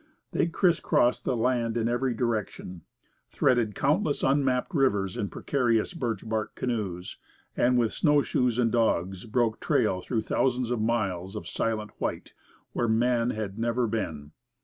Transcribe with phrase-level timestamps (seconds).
[0.31, 2.81] They crisscrossed the land in every direction,
[3.29, 7.19] threaded countless unmapped rivers in precarious birch bark canoes,
[7.55, 12.33] and with snowshoes and dogs broke trail through thousands of miles of silent white,
[12.73, 14.31] where man had never been.